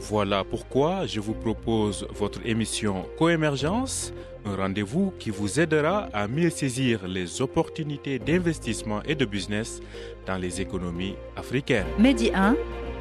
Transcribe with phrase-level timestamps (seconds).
[0.00, 4.14] Voilà pourquoi je vous propose votre émission Coémergence,
[4.46, 9.80] un rendez-vous qui vous aidera à mieux saisir les opportunités d'investissement et de business
[10.26, 11.86] dans les économies africaines.
[11.98, 12.56] Medi 1,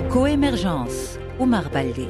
[0.10, 2.08] Coémergence, Omar Baldé.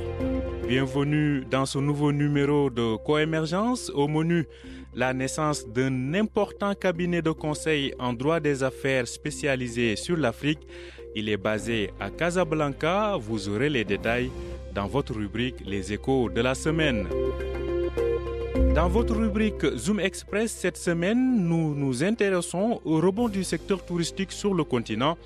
[0.68, 3.92] Bienvenue dans ce nouveau numéro de Coémergence.
[3.94, 4.48] Au menu,
[4.96, 10.68] la naissance d'un important cabinet de conseil en droit des affaires spécialisé sur l'Afrique.
[11.16, 13.18] Il est basé à Casablanca.
[13.20, 14.30] Vous aurez les détails
[14.74, 17.08] dans votre rubrique Les échos de la semaine.
[18.76, 24.32] Dans votre rubrique Zoom Express cette semaine, nous nous intéressons au rebond du secteur touristique
[24.32, 25.18] sur le continent.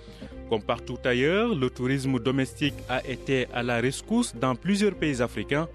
[0.49, 5.67] Comme partout ailleurs, le tourisme domestique a été à la rescousse dans plusieurs pays africains.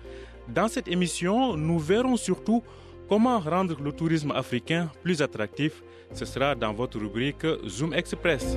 [0.49, 2.63] Dans cette émission, nous verrons surtout
[3.09, 5.83] comment rendre le tourisme africain plus attractif.
[6.15, 8.57] Ce sera dans votre rubrique Zoom Express.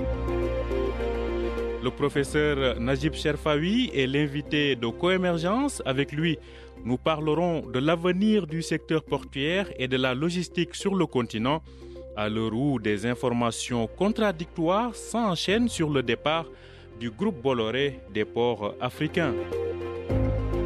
[1.83, 5.81] Le professeur Najib Sherfawi est l'invité de Coémergence.
[5.83, 6.38] Avec lui,
[6.85, 11.63] nous parlerons de l'avenir du secteur portuaire et de la logistique sur le continent
[12.15, 16.45] à l'heure où des informations contradictoires s'enchaînent sur le départ
[16.99, 19.33] du groupe Bolloré des ports africains.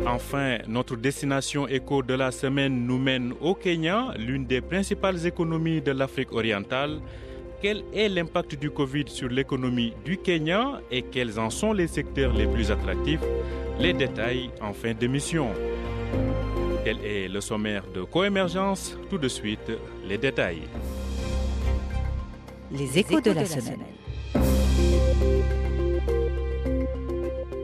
[0.05, 5.81] Enfin, notre destination éco de la semaine nous mène au Kenya, l'une des principales économies
[5.81, 6.99] de l'Afrique orientale.
[7.61, 12.33] Quel est l'impact du Covid sur l'économie du Kenya et quels en sont les secteurs
[12.33, 13.21] les plus attractifs?
[13.79, 15.49] Les détails en fin d'émission.
[16.83, 19.71] Quel est le sommaire de coémergence Tout de suite,
[20.07, 20.63] les détails.
[22.71, 23.79] Les échos de la semaine.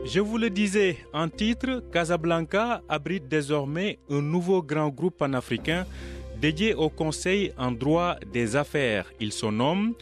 [0.04, 5.86] Je vous le disais en titre, Casablanca abrite désormais un nouveau grand groupe panafricain
[6.42, 9.06] dédié au Conseil en droit des affaires.
[9.20, 9.94] Il se nomme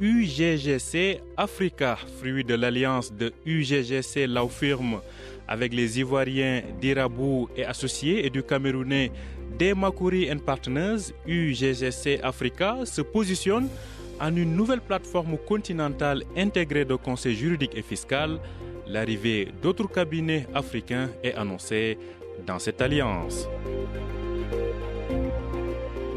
[0.00, 5.00] UGGC Africa, fruit de l'alliance de UGGC Law Firm
[5.46, 9.12] avec les Ivoiriens d'Irabou et associés et du Camerounais
[9.56, 11.12] Demakuri Partners.
[11.28, 13.68] UGGC Africa se positionne
[14.20, 18.40] en une nouvelle plateforme continentale intégrée de conseil juridique et fiscal.
[18.88, 21.98] L'arrivée d'autres cabinets africains est annoncée
[22.44, 23.46] dans cette alliance.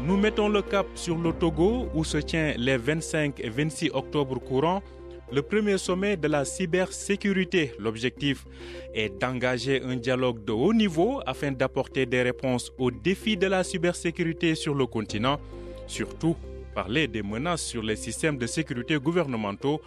[0.08, 4.40] Nous mettons le cap sur le Togo où se tient les 25 et 26 octobre
[4.40, 4.82] courants
[5.30, 7.74] le premier sommet de la cybersécurité.
[7.78, 8.46] L'objectif
[8.94, 13.62] est d'engager un dialogue de haut niveau afin d'apporter des réponses aux défis de la
[13.62, 15.38] cybersécurité sur le continent,
[15.86, 16.36] surtout
[16.74, 19.82] parler des menaces sur les systèmes de sécurité gouvernementaux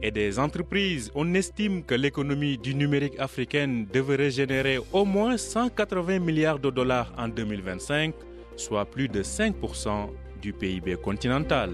[0.00, 1.10] et des entreprises.
[1.14, 7.12] On estime que l'économie du numérique africaine devrait générer au moins 180 milliards de dollars
[7.18, 8.14] en 2025,
[8.56, 10.08] soit plus de 5%
[10.40, 11.70] du PIB continental.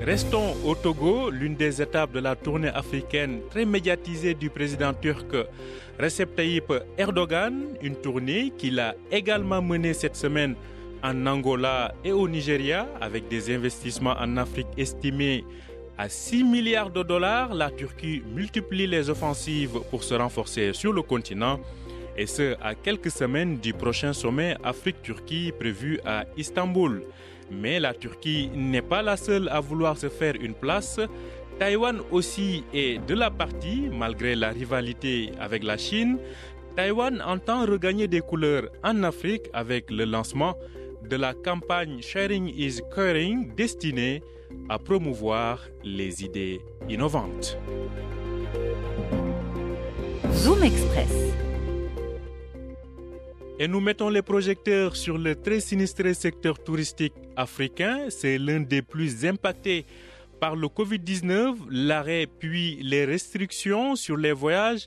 [0.00, 5.34] Restons au Togo, l'une des étapes de la tournée africaine très médiatisée du président turc
[5.98, 10.54] Recep Tayyip Erdogan, une tournée qu'il a également menée cette semaine
[11.02, 15.44] en Angola et au Nigeria, avec des investissements en Afrique estimés
[15.98, 21.00] à 6 milliards de dollars, la Turquie multiplie les offensives pour se renforcer sur le
[21.00, 21.58] continent,
[22.16, 27.02] et ce à quelques semaines du prochain sommet Afrique-Turquie prévu à Istanbul.
[27.50, 31.00] Mais la Turquie n'est pas la seule à vouloir se faire une place.
[31.58, 36.18] Taïwan aussi est de la partie, malgré la rivalité avec la Chine.
[36.74, 40.56] Taïwan entend regagner des couleurs en Afrique avec le lancement
[41.08, 44.22] de la campagne Sharing is Caring destinée
[44.68, 47.56] à promouvoir les idées innovantes.
[50.32, 51.45] Zoom Express.
[53.58, 58.10] Et nous mettons les projecteurs sur le très sinistré secteur touristique africain.
[58.10, 59.86] C'est l'un des plus impactés
[60.38, 61.56] par le Covid-19.
[61.70, 64.86] L'arrêt puis les restrictions sur les voyages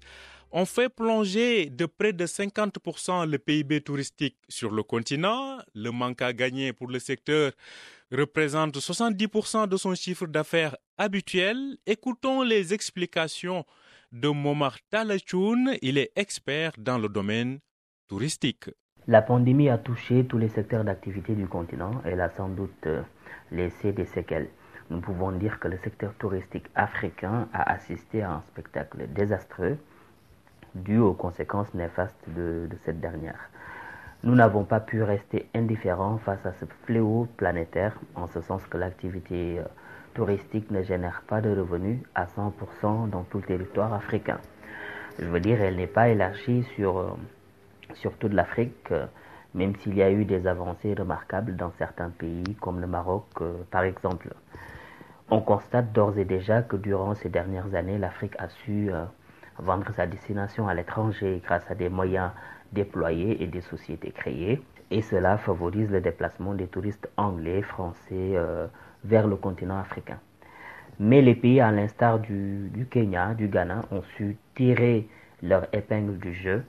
[0.52, 5.58] ont fait plonger de près de 50% le PIB touristique sur le continent.
[5.74, 7.54] Le manque à gagner pour le secteur
[8.12, 11.76] représente 70% de son chiffre d'affaires habituel.
[11.88, 13.66] Écoutons les explications
[14.12, 15.76] de Momar Talachoun.
[15.82, 17.60] Il est expert dans le domaine
[19.08, 21.92] La pandémie a touché tous les secteurs d'activité du continent.
[22.06, 22.88] Elle a sans doute
[23.52, 24.50] laissé des séquelles.
[24.90, 29.78] Nous pouvons dire que le secteur touristique africain a assisté à un spectacle désastreux
[30.74, 33.50] dû aux conséquences néfastes de, de cette dernière.
[34.24, 38.78] Nous n'avons pas pu rester indifférents face à ce fléau planétaire, en ce sens que
[38.78, 39.64] l'activité euh,
[40.14, 44.40] touristique ne génère pas de revenus à 100% dans tout le territoire africain.
[45.20, 47.18] Je veux dire, elle n'est pas élargie sur,
[47.90, 49.06] euh, sur toute l'Afrique, euh,
[49.54, 53.26] même s'il y a eu des avancées remarquables dans certains pays, comme le Maroc
[53.72, 54.30] par exemple.
[55.32, 58.92] On constate d'ores et déjà que durant ces dernières années, l'Afrique a su
[59.60, 62.32] vendre sa destination à l'étranger grâce à des moyens
[62.72, 64.62] déployés et des sociétés créées.
[64.92, 68.68] Et cela favorise le déplacement des touristes anglais, français euh,
[69.04, 70.20] vers le continent africain.
[71.00, 75.08] Mais les pays, à l'instar du, Kenya, du Ghana, ont su tirer
[75.42, 76.64] leur épingle du jeu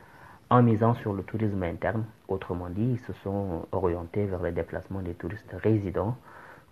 [0.51, 2.05] en misant sur le tourisme interne.
[2.29, 6.17] Autrement dit, ils se sont orientés vers le déplacement des touristes résidents,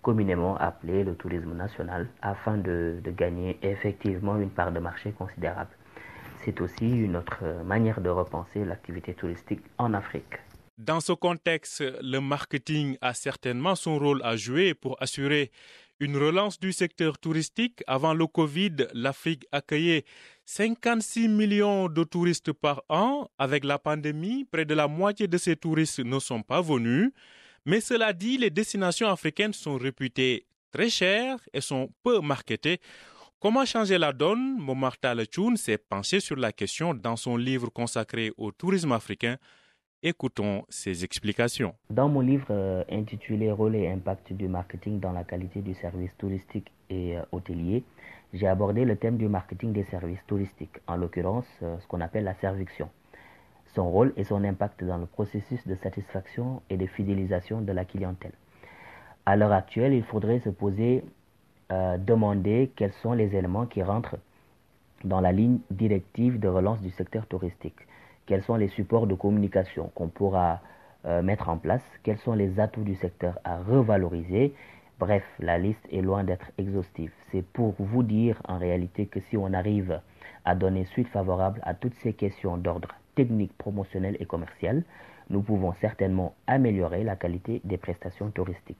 [0.02, 5.70] communément appelé le tourisme national, afin de, de gagner effectivement une part de marché considérable
[6.44, 10.34] c'est aussi une autre manière de repenser l'activité touristique en Afrique.
[10.78, 15.50] Dans ce contexte, le marketing a certainement son rôle à jouer pour assurer
[16.00, 17.83] une relance du secteur touristique.
[17.87, 20.05] Avant le Covid, l'Afrique accueillait
[20.45, 23.29] 56 millions de touristes par an.
[23.39, 27.11] Avec la pandémie, près de la moitié de ces touristes ne sont pas venus.
[27.65, 32.81] Mais cela dit, les destinations africaines sont réputées très chères et sont peu marketées.
[33.41, 34.56] Comment changer la donne?
[34.59, 39.37] Momarta Lechoun s'est penché sur la question dans son livre consacré au tourisme africain.
[40.05, 41.75] Écoutons ses explications.
[41.91, 46.17] Dans mon livre euh, intitulé Rôle et impact du marketing dans la qualité du service
[46.17, 47.83] touristique et euh, hôtelier,
[48.33, 52.23] j'ai abordé le thème du marketing des services touristiques, en l'occurrence euh, ce qu'on appelle
[52.23, 52.91] la serviction,
[53.75, 57.85] son rôle et son impact dans le processus de satisfaction et de fidélisation de la
[57.85, 58.35] clientèle.
[59.27, 61.03] À l'heure actuelle, il faudrait se poser
[61.71, 64.17] demander quels sont les éléments qui rentrent
[65.05, 67.77] dans la ligne directive de relance du secteur touristique.
[68.28, 70.60] Quels sont les supports de communication qu'on pourra
[71.06, 71.80] euh, mettre en place?
[72.02, 74.52] Quels sont les atouts du secteur à revaloriser?
[74.98, 77.10] Bref, la liste est loin d'être exhaustive.
[77.32, 80.02] C'est pour vous dire en réalité que si on arrive
[80.44, 84.82] à donner suite favorable à toutes ces questions d'ordre technique, promotionnel et commercial,
[85.30, 88.76] nous pouvons certainement améliorer la qualité des prestations touristiques.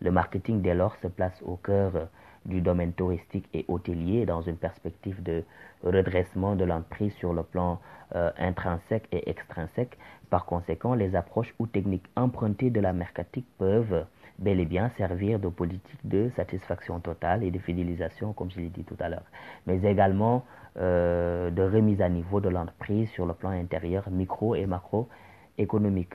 [0.00, 2.06] Le marketing dès lors se place au cœur
[2.46, 5.44] du domaine touristique et hôtelier dans une perspective de
[5.84, 7.80] redressement de l'entreprise sur le plan
[8.14, 9.98] euh, intrinsèque et extrinsèque.
[10.30, 14.04] Par conséquent, les approches ou techniques empruntées de la mercatique peuvent
[14.38, 18.68] bel et bien servir de politique de satisfaction totale et de fidélisation, comme je l'ai
[18.68, 19.26] dit tout à l'heure,
[19.66, 20.44] mais également
[20.78, 26.14] euh, de remise à niveau de l'entreprise sur le plan intérieur, micro et macroéconomique,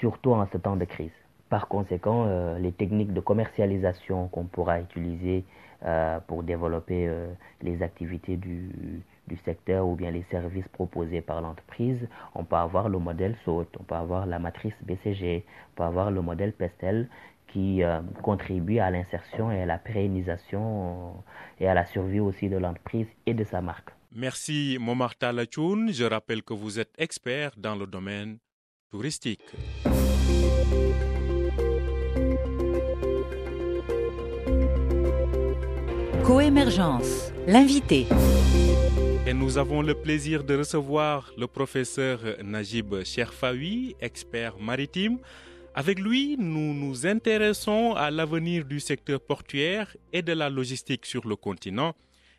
[0.00, 1.25] surtout en ce temps de crise.
[1.48, 5.44] Par conséquent, euh, les techniques de commercialisation qu'on pourra utiliser
[5.84, 7.28] euh, pour développer euh,
[7.62, 9.02] les activités du,
[9.44, 11.98] secteur ou bien les services proposés par l'entreprise,
[12.34, 16.10] on peut avoir le modèle SAUT, on peut avoir la matrice BCG, on peut avoir
[16.10, 17.08] le modèle PESTEL
[17.48, 17.82] qui
[18.22, 21.22] contribue à l'insertion et à la pérennisation
[21.60, 23.90] et à la survie aussi de l'entreprise et de sa marque.
[24.12, 25.92] Merci Momarta Lachoun.
[25.92, 28.38] Je rappelle que vous êtes expert dans le domaine
[28.90, 29.42] touristique.
[36.26, 38.08] Coémergence, l'invité.
[39.28, 45.18] Et nous avons le plaisir de recevoir le professeur Najib Cherfaoui, expert maritime.
[45.72, 51.28] Avec lui, nous nous intéressons à l'avenir du secteur portuaire et de la logistique sur
[51.28, 51.94] le continent,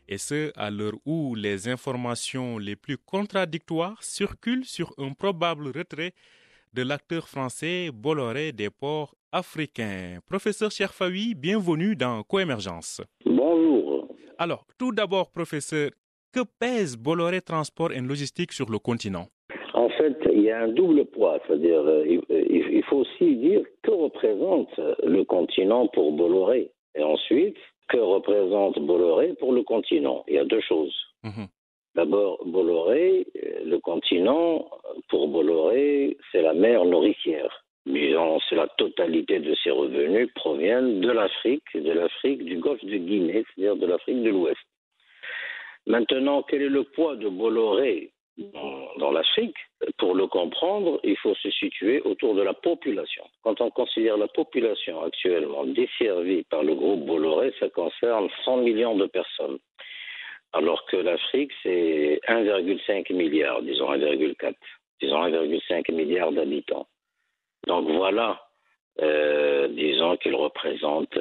[0.09, 6.13] et ce, à l'heure où les informations les plus contradictoires circulent sur un probable retrait
[6.73, 10.19] de l'acteur français Bolloré des ports africains.
[10.25, 12.99] Professeur Cherfaoui, bienvenue dans Coémergence.
[14.37, 15.89] Alors, tout d'abord, professeur,
[16.33, 19.27] que pèse Bolloré Transport et Logistique sur le continent?
[19.73, 23.91] En fait, il y a un double poids, c'est-à-dire euh, il faut aussi dire que
[23.91, 24.69] représente
[25.03, 27.57] le continent pour Bolloré et ensuite
[27.89, 30.23] que représente Bolloré pour le continent.
[30.27, 30.95] Il y a deux choses.
[31.23, 31.47] Mhm.
[31.95, 34.69] D'abord, Bolloré, euh, le continent,
[35.09, 37.65] pour Bolloré, c'est la mer nourricière.
[37.87, 42.97] Disons, c'est la totalité de ses revenus proviennent de l'Afrique, de l'Afrique du golfe de
[42.97, 44.59] Guinée, c'est-à-dire de l'Afrique de l'Ouest.
[45.85, 49.55] Maintenant, quel est le poids de Bolloré dans, dans l'Afrique?
[49.97, 53.23] Pour le comprendre, il faut se situer autour de la population.
[53.41, 58.97] Quand on considère la population actuellement desservie par le groupe Bolloré, ça concerne 100 millions
[58.97, 59.59] de personnes
[60.53, 64.53] alors que l'Afrique, c'est 1,5 milliard, disons 1,4,
[65.01, 66.87] disons 1,5 milliard d'habitants.
[67.67, 68.39] Donc voilà,
[69.01, 71.19] euh, disons qu'il représente 10%.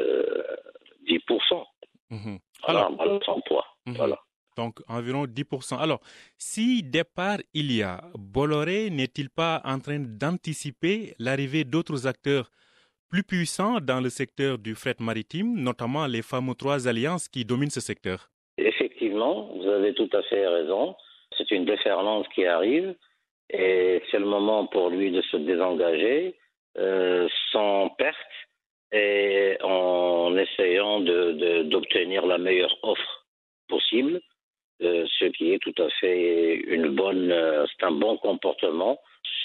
[1.12, 2.38] Euh, mmh.
[2.66, 2.88] Voilà,
[3.24, 3.66] son poids.
[3.86, 3.92] Mmh.
[3.94, 4.18] Voilà.
[4.56, 5.78] donc environ 10%.
[5.78, 6.00] Alors,
[6.38, 12.50] si départ il y a, Bolloré n'est-il pas en train d'anticiper l'arrivée d'autres acteurs
[13.10, 17.70] plus puissants dans le secteur du fret maritime, notamment les fameux trois alliances qui dominent
[17.70, 18.30] ce secteur?
[18.58, 20.96] Effectivement, vous avez tout à fait raison.
[21.36, 22.94] C'est une déferlante qui arrive
[23.50, 26.34] et c'est le moment pour lui de se désengager
[26.78, 28.16] euh, sans perte
[28.92, 33.26] et en essayant d'obtenir la meilleure offre
[33.68, 34.20] possible,
[34.82, 38.98] euh, ce qui est tout à fait une bonne, euh, c'est un bon comportement,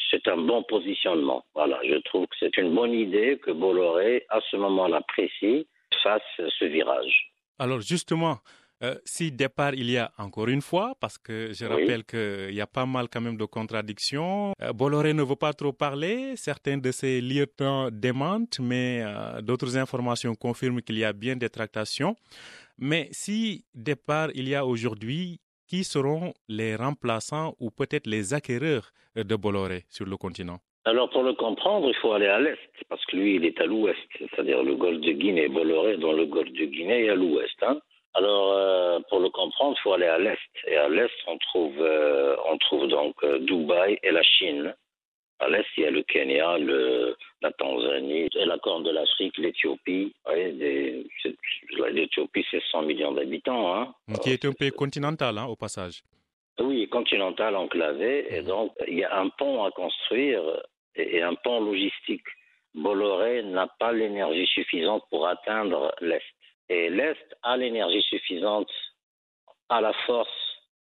[0.10, 1.46] c'est un bon positionnement.
[1.55, 5.67] Voilà, je trouve que c'est une bonne idée que Bolloré, à ce moment-là précis,
[6.03, 7.31] fasse ce virage.
[7.60, 8.39] Alors justement,
[8.83, 12.61] euh, si départ il y a encore une fois, parce que je rappelle qu'il y
[12.61, 14.53] a pas mal quand même de contradictions.
[14.61, 19.77] Euh, Bolloré ne veut pas trop parler, certains de ses lieutenants démentent, mais euh, d'autres
[19.77, 22.15] informations confirment qu'il y a bien des tractations.
[22.79, 28.91] Mais si départ il y a aujourd'hui, qui seront les remplaçants ou peut-être les acquéreurs
[29.15, 30.59] de Bolloré sur le continent?
[30.83, 32.57] Alors pour le comprendre, il faut aller à l'est,
[32.89, 36.25] parce que lui, il est à l'ouest, c'est-à-dire le golfe de Guinée, Bolloré dans le
[36.25, 37.55] golfe de Guinée est à l'ouest.
[37.61, 37.79] Hein.
[38.13, 40.37] Alors, euh, pour le comprendre, il faut aller à l'est.
[40.67, 44.75] Et à l'est, on trouve, euh, on trouve donc euh, Dubaï et la Chine.
[45.39, 50.13] À l'est, il y a le Kenya, le, la Tanzanie, la Corne de l'Afrique, l'Éthiopie.
[51.91, 53.73] L'Éthiopie, c'est 100 millions d'habitants.
[53.73, 53.93] Hein.
[54.21, 56.03] Qui est un pays continental, hein, au passage.
[56.59, 58.27] Oui, continental, enclavé.
[58.35, 60.41] Et donc, il y a un pont à construire
[60.95, 62.27] et un pont logistique.
[62.75, 66.21] Bolloré n'a pas l'énergie suffisante pour atteindre l'Est.
[66.71, 68.71] Et l'Est a l'énergie suffisante,
[69.67, 70.29] a la force,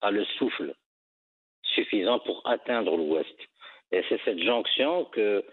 [0.02, 0.74] a le souffle
[1.76, 3.36] suffisant pour atteindre l'Ouest.
[3.92, 5.44] Et c'est cette jonction que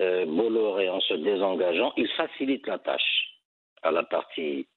[0.00, 3.40] euh, en se désengageant, il facilite la tâche
[3.82, 4.68] à la partie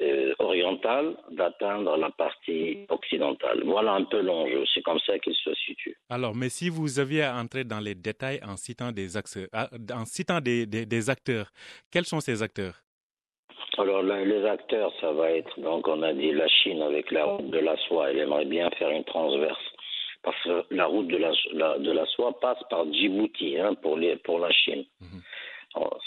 [0.00, 3.64] euh, orientale d'atteindre la partie occidentale.
[3.64, 4.62] Voilà un peu l'enjeu.
[4.72, 5.96] C'est comme ça qu'il se situe.
[6.10, 10.40] Alors, mais si vous aviez à entrer dans les détails en citant des, en citant
[10.40, 11.50] des acteurs,
[11.90, 12.85] quels sont ces acteurs?
[13.78, 17.50] Alors les acteurs, ça va être, donc on a dit la Chine avec la route
[17.50, 19.62] de la soie, elle aimerait bien faire une transverse.
[20.22, 24.16] Parce que la route de la, de la soie passe par Djibouti hein, pour, les,
[24.16, 24.84] pour la Chine.
[25.00, 25.22] Mhm.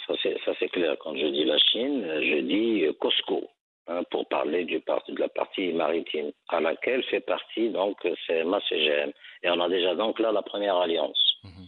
[0.07, 0.97] ça c'est clair.
[0.99, 3.47] Quand je dis la Chine, je dis Costco,
[3.87, 7.97] hein, pour parler du de la partie maritime, à laquelle fait partie donc
[8.27, 9.11] CMA CGM.
[9.43, 11.37] Et on a déjà donc là la première alliance.
[11.43, 11.67] Mhm.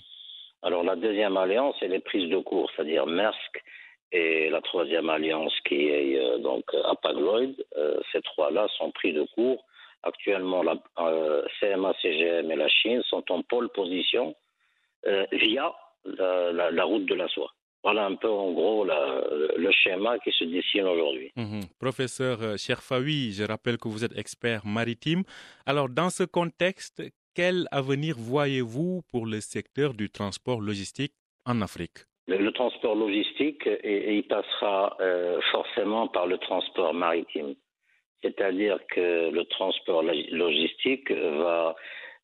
[0.63, 3.63] Alors la deuxième alliance, c'est les prises de cours, c'est-à-dire Maersk
[4.12, 7.53] et la troisième alliance qui est euh, donc Apagloid.
[7.77, 9.65] Euh, ces trois-là sont pris de court.
[10.03, 14.36] Actuellement, la euh, CMA, CGM et la Chine sont en pole position
[15.32, 15.74] via
[16.06, 17.51] la, route de la soie.
[17.84, 21.32] Voilà un peu en gros le schéma qui se dessine aujourd'hui.
[21.36, 21.62] Mhm.
[21.80, 25.24] Professeur Cherfaoui, je rappelle que vous êtes expert maritime.
[25.65, 27.01] Alors dans ce contexte,
[27.34, 31.13] quel avenir voyez-vous pour le secteur du transport logistique
[31.46, 32.06] en Afrique?
[32.27, 37.55] Le transport logistique, et, il passera euh, forcément par le transport maritime.
[38.21, 41.75] C'est-à-dire que le transport logistique va,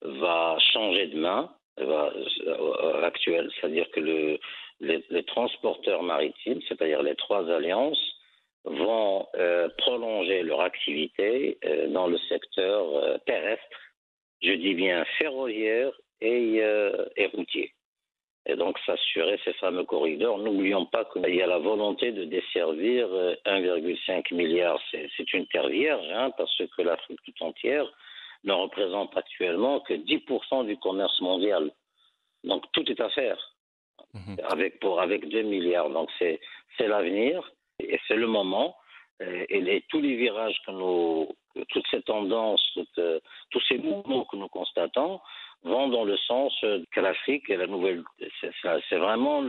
[0.01, 2.13] va changer de main va,
[2.47, 4.39] euh, actuel, c'est-à-dire que le,
[4.79, 8.13] les, transporteurs maritimes, c'est-à-dire les trois alliances,
[8.65, 11.57] vont euh, prolonger leur activité
[11.89, 13.63] dans le secteur terrestre,
[14.41, 16.57] je dis bien ferroviaire et,
[17.15, 17.71] et routier
[18.47, 20.37] et donc s'assurer ces fameux corridors.
[20.39, 23.07] N'oublions pas qu'il y a la volonté de desservir
[23.45, 24.79] 1,5 euh, milliard.
[24.91, 27.85] C'est une terre vierge, hein, parce que l'Afrique tout entière
[28.45, 31.71] ne représente actuellement que 10% du commerce mondial.
[32.45, 33.37] Donc tout est à faire
[34.13, 34.37] mhm.
[34.49, 35.89] avec, pour, avec 2 milliards.
[35.89, 36.39] Donc c'est
[36.79, 38.77] l'avenir et c'est le moment.
[39.19, 41.27] Et, tous les virages que nous,
[41.69, 45.19] toutes ces tendances, euh, tous ces mouvements que nous constatons
[45.67, 48.03] vont dans le sens que l'Afrique est la nouvelle.
[48.89, 49.41] C'est vraiment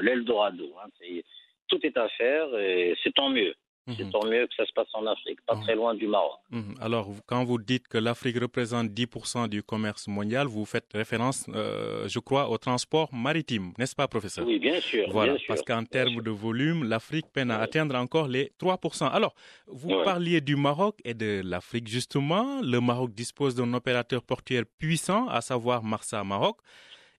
[0.00, 0.72] l'Eldorado.
[0.82, 0.88] Hein.
[1.68, 3.54] Tout est à faire et c'est tant mieux.
[3.88, 4.10] C'est mhm.
[4.10, 6.40] tant mieux que ça se passe en Afrique, pas très loin du Maroc.
[6.50, 6.74] Mhm.
[6.80, 12.08] Alors, quand vous dites que l'Afrique représente 10% du commerce mondial, vous faites référence, euh,
[12.08, 14.44] je crois, au transport maritime, n'est-ce pas, professeur?
[14.44, 15.06] Oui, bien sûr.
[15.10, 19.06] Voilà, parce qu'en termes de volume, l'Afrique peine à atteindre encore les 3%.
[19.06, 19.34] Alors,
[19.68, 22.60] vous parliez du Maroc et de l'Afrique, justement.
[22.62, 26.56] Le Maroc dispose d'un opérateur portuaire puissant, à savoir Marsa Maroc.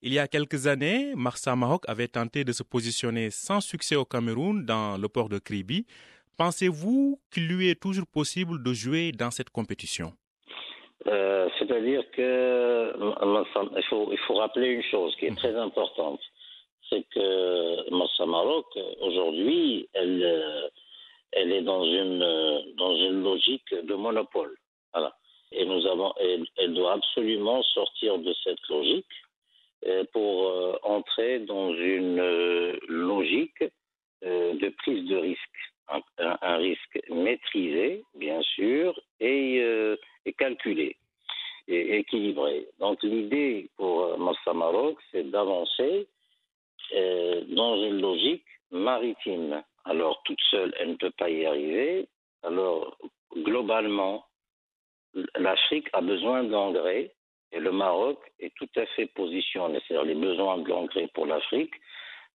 [0.02, 4.06] Il y a quelques années, Marsa Maroc avait tenté de se positionner sans succès au
[4.06, 5.88] Cameroun dans le port de Kribi.
[6.38, 10.13] Pensez-vous qu'il lui est toujours possible de jouer dans cette compétition?
[11.08, 12.94] Euh, C'est-à-dire que
[13.75, 16.20] il faut, il faut rappeler une chose qui est très importante,
[16.89, 18.67] c'est que Massa Maroc
[19.01, 20.70] aujourd'hui, elle,
[21.32, 22.20] elle est dans une
[22.77, 24.56] dans une logique de monopole.
[24.94, 25.15] Voilà.
[25.53, 29.15] nous avons, elle, doit absolument sortir de cette logique
[30.13, 32.22] pour entrer dans une
[32.88, 33.63] logique
[34.22, 35.60] de prise de risque.
[35.89, 39.58] Un, risque maîtrisé, bien sûr, et,
[40.25, 40.98] et calculé
[41.67, 42.67] et équilibré.
[42.79, 46.08] Donc l'idée pour Massa Maroc, c'est d'avancer
[46.91, 49.63] dans une logique maritime.
[49.86, 52.08] Alors toute seule, elle ne peut pas y arriver.
[52.44, 52.98] Alors
[53.36, 54.25] globalement,
[55.36, 57.13] l'Afrique a besoin d'engrais
[57.51, 59.79] et le Maroc est tout à fait positionné.
[59.88, 61.74] C'est-à-dire les besoins de l'engrais pour l'Afrique,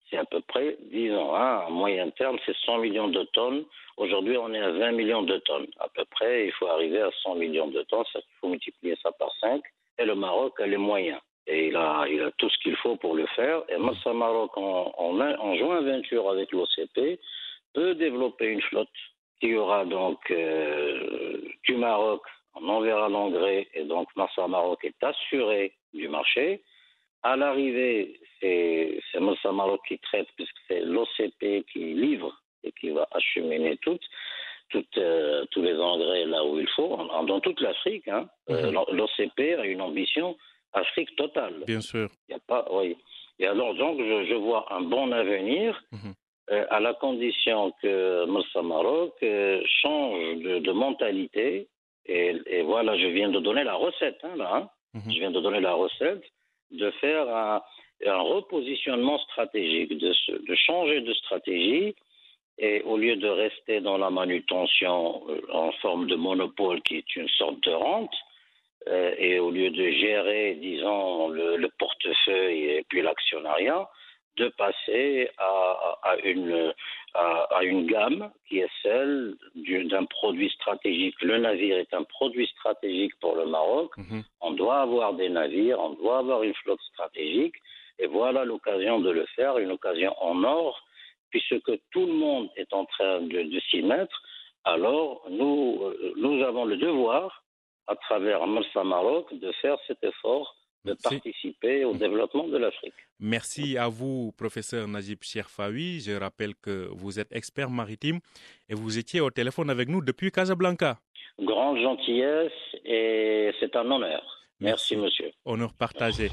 [0.09, 3.23] c'est à peu près, disons, hein, à moyen terme, c'est 100 millions de
[3.97, 5.69] Aujourd'hui, on est à 20 millions de tonnes.
[5.79, 8.05] À peu près, il faut arriver à 100 millions de tonnes.
[8.15, 9.63] Il faut multiplier ça par 5.
[9.99, 11.21] Et le Maroc a les moyens.
[11.47, 13.63] Et il a, il a tout ce qu'il faut pour le faire.
[13.69, 17.19] Et Massa Maroc, en, en, en joint venture avec l'OCP,
[17.75, 18.89] peut développer une flotte
[19.43, 22.23] qui aura donc euh, du Maroc,
[22.55, 26.63] on enverra l'engrais et donc Massa Maroc est assuré du marché.
[27.25, 33.07] À l'arrivée, c'est Massa Maroc qui traite puisque c'est l'OCP qui livre et qui va
[33.13, 34.05] acheminer toutes,
[34.71, 38.09] toutes euh, tous les engrais là où il faut, dans toute l'Afrique.
[38.09, 38.29] Hein.
[38.51, 38.85] Euh, mhm.
[38.93, 40.37] L'OCP a une ambition
[40.73, 41.65] Afrique totale.
[41.67, 42.09] Bien sûr.
[42.29, 42.97] Y a pas, oui.
[43.39, 45.83] Et alors donc je, je vois un bon avenir.
[45.93, 46.15] Mhm.
[46.51, 51.69] Euh, à la condition que Massa Maroc euh, change de, mentalité.
[52.05, 54.51] Et, voilà, je viens de donner la recette, hein, là.
[54.57, 54.69] Hein.
[54.93, 55.13] Mhm.
[55.13, 56.25] Je viens de donner la recette
[56.73, 57.63] de faire un,
[58.05, 60.13] repositionnement stratégique, de,
[60.49, 61.95] de, changer de stratégie.
[62.59, 67.17] Et au lieu de rester dans la manutention euh, en forme de monopole qui est
[67.17, 68.15] une sorte de rente,
[69.17, 73.89] et au lieu de gérer, disons, le, le portefeuille et puis l'actionnariat,
[74.37, 76.73] de passer à, une,
[77.15, 81.21] à, une gamme qui est celle d'un produit stratégique.
[81.21, 83.97] Le navire est un produit stratégique pour le Maroc.
[83.97, 84.23] Mhm.
[84.41, 87.57] On doit avoir des navires, on doit avoir une flotte stratégique.
[87.99, 90.83] Et voilà l'occasion de le faire, une occasion en or,
[91.33, 94.23] puisque tout le monde est en train de, de s'y mettre.
[94.65, 97.45] Alors, nous, euh, nous avons le devoir,
[97.89, 102.95] à travers Marsa Maroc, de faire cet effort de participer au développement de l'Afrique.
[103.21, 106.01] Merci à vous, professeur Najib Cherfaoui.
[106.01, 108.19] Je rappelle que vous êtes expert maritime
[108.69, 110.99] et vous étiez au téléphone avec nous depuis Casablanca.
[111.39, 112.53] Grande gentillesse
[112.85, 114.23] et c'est un honneur.
[114.61, 115.31] Merci, monsieur.
[115.45, 116.31] Honneur partagé.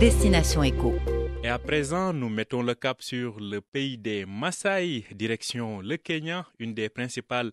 [0.00, 0.94] Destination Éco.
[1.42, 6.46] Et à présent, nous mettons le cap sur le pays des Maasai, direction le Kenya,
[6.60, 7.50] une des principales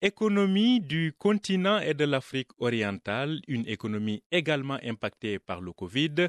[0.00, 6.28] Économie du continent et de l'Afrique orientale, une économie également impactée par le Covid.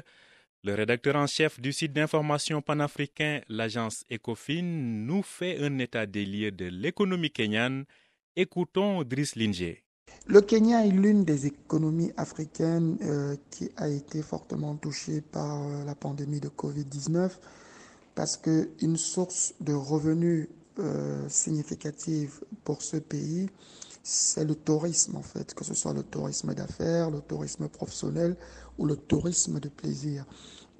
[0.64, 6.26] Le rédacteur en chef du site d'information panafricain, l'agence Ecofin, nous fait un état des
[6.26, 7.84] lieux de l'économie kenyane.
[8.34, 9.83] Écoutons Driss Linger.
[10.26, 15.84] Le Kenya est l'une des économies africaines euh, qui a été fortement touchée par euh,
[15.84, 17.30] la pandémie de Covid-19
[18.14, 23.50] parce qu'une source de revenus euh, significative pour ce pays,
[24.02, 28.34] c'est le tourisme en fait, que ce soit le tourisme d'affaires, le tourisme professionnel
[28.78, 30.24] ou le tourisme de plaisir.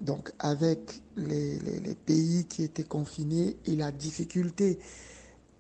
[0.00, 4.78] Donc avec les, les, pays qui étaient confinés et la difficulté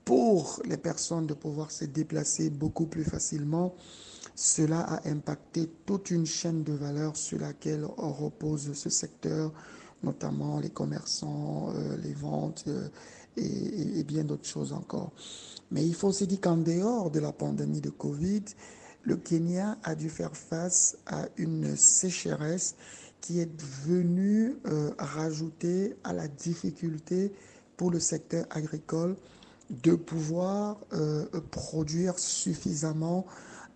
[0.04, 3.74] pour les personnes de pouvoir se déplacer beaucoup plus facilement,
[4.34, 9.52] cela a impacté toute une chaîne de valeur sur laquelle repose ce secteur,
[10.02, 12.64] notamment les commerçants, euh, les ventes.
[12.66, 12.88] Euh,
[13.36, 15.12] et, bien d'autres choses encore.
[15.70, 18.44] Mais il faut aussi dire qu'en dehors de la pandémie de Covid,
[19.02, 22.76] le Kenya a dû faire face à une sécheresse
[23.20, 27.32] qui est venue euh, rajouter à la difficulté
[27.76, 29.16] pour le secteur agricole
[29.70, 33.26] de pouvoir euh, produire suffisamment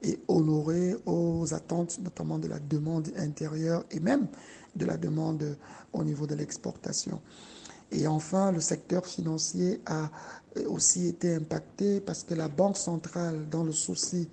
[0.02, 4.28] et honorer aux attentes notamment de la demande intérieure et même
[4.76, 5.56] de la demande
[5.92, 7.20] au niveau de l'exportation.
[7.90, 10.10] Et enfin, le secteur financier a
[10.66, 14.28] aussi été impacté parce que la Banque centrale, dans le souci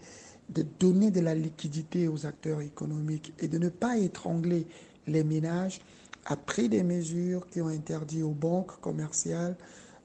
[0.49, 4.67] de donner de la liquidité aux acteurs économiques et de ne pas étrangler
[5.07, 5.81] les ménages,
[6.25, 9.55] a pris des mesures qui ont interdit aux banques commerciales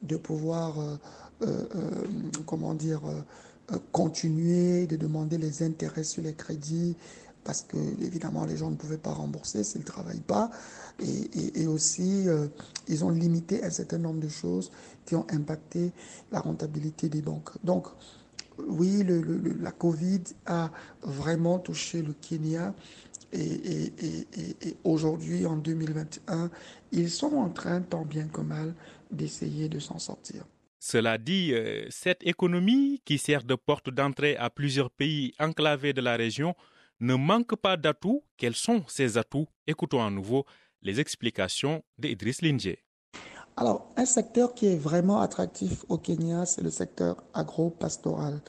[0.02, 0.96] de pouvoir, euh,
[2.46, 3.00] comment dire,
[3.92, 6.96] continuer de demander les intérêts sur les crédits
[7.44, 10.50] parce que évidemment les gens ne pouvaient pas rembourser s'ils ne travaillent pas.
[11.00, 12.48] Et, aussi, euh,
[12.86, 14.70] ils ont limité un certain nombre de choses
[15.06, 15.92] qui ont impacté
[16.30, 17.50] la rentabilité des banques.
[17.64, 17.86] Donc,
[18.68, 19.02] oui,
[19.60, 20.70] la Covid a
[21.02, 22.74] vraiment touché le Kenya.
[23.32, 23.92] Et
[24.84, 26.50] aujourd'hui, en 2021,
[26.92, 28.74] ils sont en train, tant bien que mal,
[29.10, 30.44] d'essayer de s'en sortir.
[30.82, 36.00] Cela dit, euh, cette économie, qui sert de porte d'entrée à plusieurs pays enclavés de
[36.00, 36.54] la région,
[37.00, 38.24] ne manque pas d'atouts.
[38.38, 39.46] Quels sont ces atouts?
[39.66, 40.46] Écoutons à nouveau
[40.80, 42.78] les explications d'Idriss Lindje.
[43.58, 48.40] Alors, un secteur qui est vraiment attractif au Kenya, c'est le secteur agro-pastoral.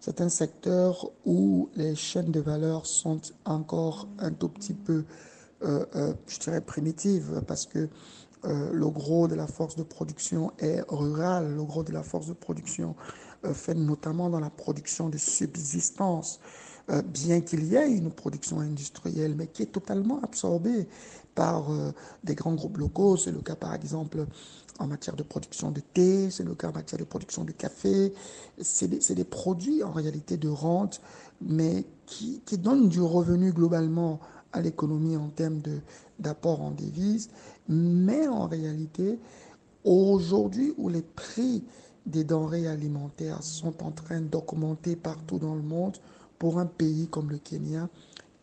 [0.00, 5.04] C'est un secteur où les chaînes de valeur sont encore un tout petit peu,
[5.62, 7.88] euh, euh, je dirais, primitives, parce que
[8.46, 12.28] euh, le gros de la force de production est rural, le gros de la force
[12.28, 12.94] de production
[13.44, 16.38] euh, fait notamment dans la production de subsistance,
[16.90, 20.86] euh, bien qu'il y ait une production industrielle, mais qui est totalement absorbée
[21.34, 21.68] par
[22.24, 23.18] des grands groupes locaux.
[23.18, 24.26] C'est le cas par exemple
[24.78, 28.14] en matière de production de thé, c'est le cas en matière de production de café.
[28.60, 31.00] C'est des, des, produits en réalité de rente,
[31.42, 34.20] mais qui, donnent du revenu globalement
[34.52, 35.60] à l'économie en termes
[36.18, 37.28] d'apport en devises
[37.68, 39.18] mais en réalité,
[39.84, 41.64] aujourd'hui où les prix
[42.06, 45.96] des denrées alimentaires sont en train d'augmenter partout dans le monde,
[46.38, 47.88] pour un pays comme le Kenya,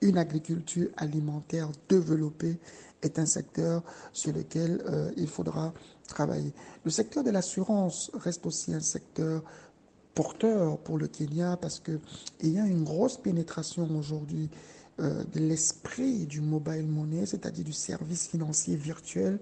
[0.01, 2.59] une agriculture alimentaire développée
[3.01, 5.73] est un secteur sur lequel euh, il faudra
[6.07, 6.53] travailler.
[6.83, 9.43] Le secteur de l'assurance reste aussi un secteur
[10.13, 11.99] porteur pour le Kenya parce qu'il
[12.43, 14.49] y a une grosse pénétration aujourd'hui
[14.99, 19.39] euh, de l'esprit du mobile money, c'est-à-dire du service financier virtuel.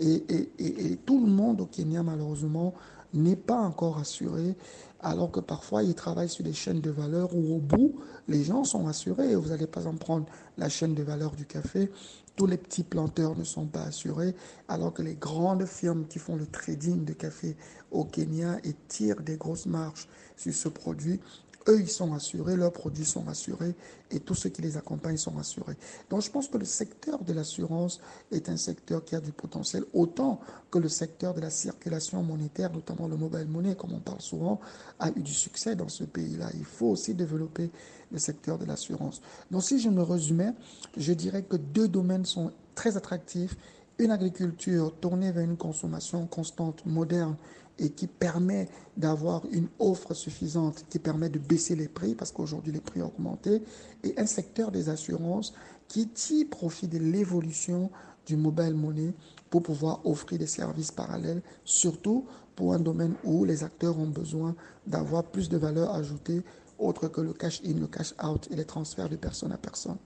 [0.00, 0.24] Et,
[0.58, 2.74] et, tout le monde au Kenya, malheureusement,
[3.14, 4.56] n'est pas encore assuré,
[5.00, 7.94] alors que parfois ils travaillent sur des chaînes de valeur où au bout,
[8.26, 9.34] les gens sont assurés.
[9.34, 11.90] Vous allez par exemple prendre la chaîne de valeur du café,
[12.36, 14.34] tous les petits planteurs ne sont pas assurés,
[14.68, 17.56] alors que les grandes firmes qui font le trading de café
[17.90, 21.20] au Kenya et tirent des grosses marges sur ce produit
[21.66, 23.74] eux, ils sont assurés, leurs produits sont assurés
[24.10, 25.76] et tous ceux qui les accompagnent sont assurés.
[26.08, 28.00] Donc je pense que le secteur de l'assurance
[28.32, 30.40] est un secteur qui a du potentiel, autant
[30.70, 34.60] que le secteur de la circulation monétaire, notamment le mobile money, comme on parle souvent,
[34.98, 36.48] a eu du succès dans ce pays-là.
[36.54, 37.70] Il faut aussi développer
[38.10, 39.20] le secteur de l'assurance.
[39.50, 40.54] Donc si je me résumais,
[40.96, 43.56] je dirais que deux domaines sont très attractifs.
[43.98, 47.36] Une agriculture tournée vers une consommation constante, moderne
[47.78, 52.72] et qui permet d'avoir une offre suffisante, qui permet de baisser les prix, parce qu'aujourd'hui
[52.72, 53.62] les prix ont augmenté,
[54.04, 55.54] et un secteur des assurances
[55.88, 57.90] qui tire profit de l'évolution
[58.26, 59.14] du mobile money
[59.50, 64.54] pour pouvoir offrir des services parallèles, surtout pour un domaine où les acteurs ont besoin
[64.86, 66.42] d'avoir plus de valeur ajoutée,
[66.78, 69.96] autre que le cash-in, le cash-out et les transferts de personne à personne.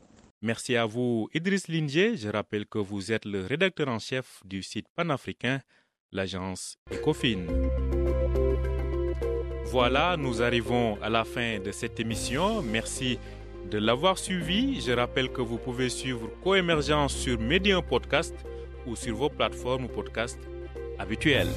[0.41, 2.17] Merci à vous, Idriss Lindier.
[2.17, 5.61] Je rappelle que vous êtes le rédacteur en chef du site panafricain
[6.13, 7.47] l'agence Ecofin.
[9.67, 12.61] Voilà, nous arrivons à la fin de cette émission.
[12.63, 13.19] Merci
[13.71, 14.81] de l'avoir suivi.
[14.81, 18.35] Je rappelle que vous pouvez suivre Coémergence sur Medium Podcast
[18.87, 20.39] ou sur vos plateformes podcast
[20.99, 21.49] habituelles.